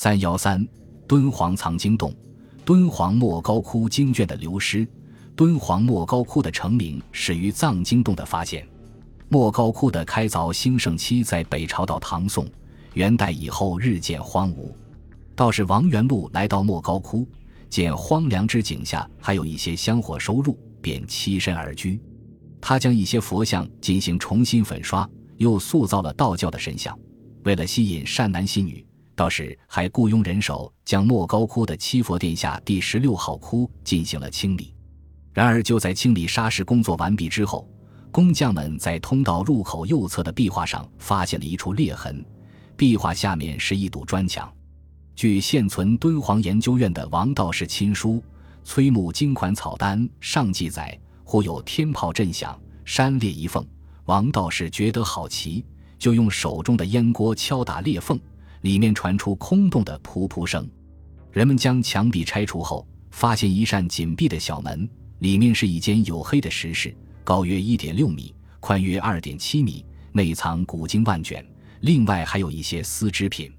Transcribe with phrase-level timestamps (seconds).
[0.00, 0.64] 三幺三，
[1.08, 2.14] 敦煌藏经洞，
[2.64, 4.86] 敦煌莫高窟经卷的流失。
[5.34, 8.64] 敦煌莫高窟的成名始于藏经洞的发现。
[9.28, 12.46] 莫高窟的开凿兴盛期在北朝到唐宋、
[12.94, 14.70] 元代以后日渐荒芜。
[15.34, 17.26] 道士王元禄来到莫高窟，
[17.68, 22.00] 见荒凉之景下还有一些香火收入，便栖身而居。
[22.60, 26.96] 他将一些佛像进行重新粉刷，又塑造了道教的神像。
[27.42, 28.86] 为了吸引善男信女，
[29.18, 34.72] 道士还雇佣人手将莫高窟的七佛殿下第十六号窟进行了清理。
[35.32, 37.68] 然而，就在清理砂石工作完毕之后，
[38.12, 42.24] 工匠们在通道入口右侧的壁画上发现了一处裂痕，
[42.76, 44.48] 壁画下面是一堵砖墙。
[45.16, 48.12] 据现存敦煌研究院的王道士亲书
[48.62, 50.96] 《崔木金款草单》上记载。
[51.24, 53.62] 忽有天炮震响，山裂一缝。
[54.06, 55.62] 王道士觉得好奇，
[55.98, 58.18] 就用手中的烟锅敲打裂缝，
[58.62, 60.68] 里面传出空洞的噗噗声。
[61.32, 64.88] 人们将墙壁拆除后，发现一扇紧闭的小门，
[65.20, 71.44] 里面是一间黝黑的石室，高约一点六米，宽约二点七米，内藏古经万卷，
[71.80, 73.52] 另外还有一些丝织品。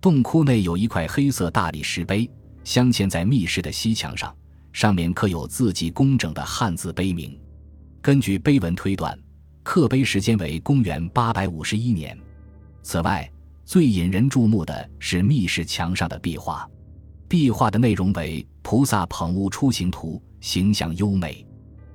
[0.00, 2.28] 洞窟内有一块黑色大理石碑，
[2.64, 4.34] 镶嵌在密室的西墙上。
[4.72, 7.38] 上面刻有字迹工整的汉字碑铭，
[8.00, 9.16] 根据碑文推断，
[9.62, 12.18] 刻碑时间为公元八百五十一年。
[12.82, 13.30] 此外，
[13.64, 16.68] 最引人注目的是密室墙上的壁画，
[17.28, 21.46] 壁画的内容为菩萨捧物出行图，形象优美。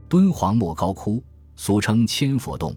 [0.10, 1.22] 敦煌莫高窟
[1.56, 2.76] 俗称千佛洞，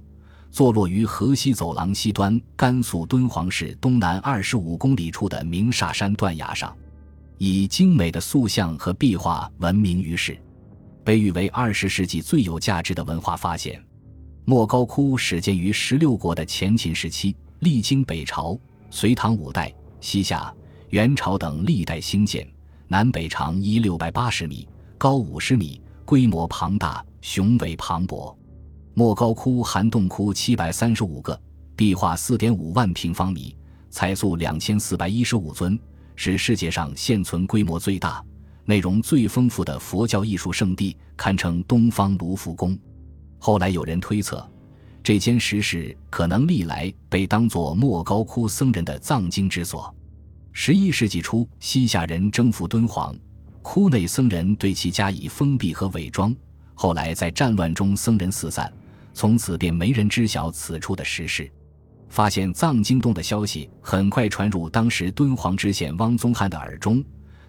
[0.51, 6.77] 坐落于河西走廊西端，甘肃敦煌市东南二十五公里处的鸣沙山断崖上。
[7.39, 10.37] 以精美的塑像和壁画闻名于世，
[11.05, 13.83] 被誉为二十世纪最有价值的文化发现。
[14.45, 18.59] 莫高窟始建于十六国的前秦时期，历经北朝、
[18.91, 20.53] 隋唐五代、西夏、
[20.89, 22.47] 元朝等历代兴建，
[22.89, 28.37] 南北长一六百八十米，高五十米，规模庞大，雄伟磅礴。
[28.95, 31.41] 莫高窟含洞窟七百三十五个，
[31.77, 33.57] 壁画四点五万平方米，
[33.91, 35.79] 彩塑两千四百一十五尊。
[36.17, 38.23] 是世界上现存规模最大、
[38.67, 42.77] 内容最丰富的佛教艺术圣地，堪称东方卢浮宫。
[43.39, 44.47] 后来有人推测，
[45.03, 49.95] 这间石室可能历来被当作莫高窟僧人的藏经之所。
[50.53, 53.17] 十一世纪初，西夏人征服敦煌，
[53.63, 56.35] 窟内僧人对其加以封闭和伪装。
[56.75, 58.73] 后来在战乱中，僧人四散，
[59.15, 61.51] 从此便没人知晓此处的石室。
[62.09, 67.03] 发现藏经洞的消息很快传入当时敦煌知县汪宗翰的耳中，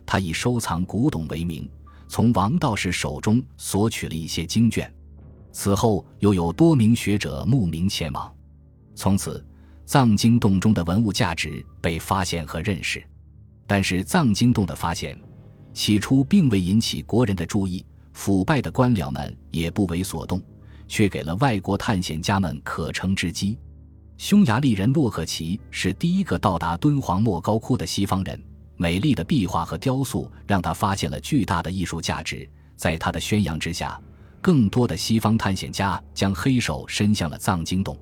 [0.05, 1.67] 他以收藏古董为名，
[2.07, 4.93] 从王道士手中索取了一些经卷。
[5.51, 8.33] 此后又有多名学者慕名前往，
[8.95, 9.45] 从此
[9.85, 13.03] 藏经洞中的文物价值被发现和认识。
[13.67, 15.17] 但是藏经洞的发现
[15.73, 20.41] 起初并未引起国人的注意，腐败的官僚们也不为所动，
[20.87, 23.57] 却给了外国探险家们可乘之机。
[24.17, 28.41] 匈牙利人洛克奇是第一个到达敦煌莫高窟的西方人。
[28.77, 32.49] 美丽的壁画和雕塑让他发现了巨大的艺术价值。
[32.75, 34.01] 在他的宣扬之下，
[34.41, 37.97] 更多的西方探险家将黑手伸向了藏经洞。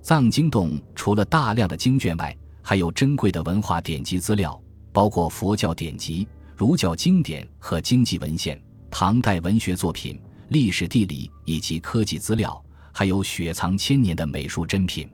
[0.00, 4.60] 藏经洞除了大量的经卷外，还有珍贵的文化典籍资料，
[4.92, 6.26] 包括佛教典籍、
[6.56, 8.60] 儒教经典和经济文献、
[8.90, 15.08] 唐代文学作品、历史地理以及科技资料，还有雪藏千年的美术珍品。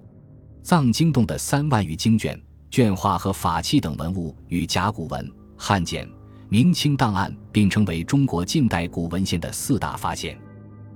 [0.63, 2.39] 藏经洞的三万余经卷、
[2.71, 6.07] 卷画和法器等文物，与甲骨文、汉简、
[6.51, 10.39] 明清档案并称为中国近代古文献的四大发现。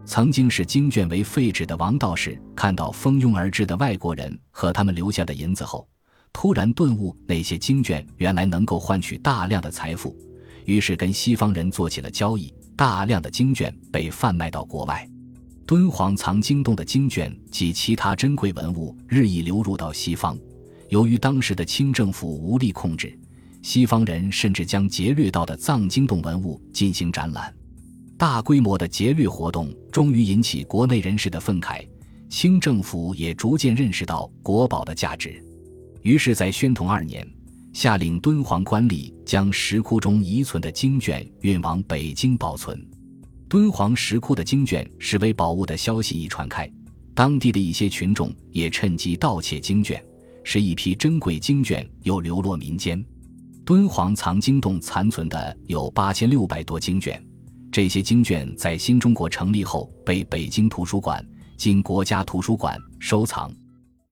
[0.05, 5.89] 曾经视经卷为废纸的王道士，看到蜂拥而至的外国人和他们留下的银子后，
[6.33, 10.15] 突然顿悟：那些经卷原来能够换取大量的财富，
[10.65, 15.09] 于是跟西方人做起了交易，大量的经卷被贩卖到国外。
[15.65, 20.37] 敦煌藏经洞的经卷及其他珍贵文物日益流入到西方，
[20.89, 23.17] 由于当时的清政府无力控制，
[23.63, 27.55] 西方人甚至将劫掠到的藏经洞文物进行展览。
[28.23, 31.85] 大规模的劫掠活动终于引起国内人士的愤慨，
[32.29, 35.45] 清政府也逐渐认识到国宝的价值，
[36.03, 37.29] 于是，在宣统二年，
[37.73, 42.81] 下令敦煌官吏将石窟中遗存的经卷运往北京保存。
[43.49, 46.71] 敦煌石窟的经卷视为宝物的消息一传开，
[47.17, 50.01] 当地的一些群众也趁机盗窃经卷，
[50.45, 53.05] 使一批珍贵经卷又流落民间。
[53.65, 57.21] 敦煌藏经洞残存的有八千六百多经卷，
[57.73, 61.27] 这些经卷在新中国成立后被北京图书馆
[61.57, 63.51] （经国家图书馆）收藏，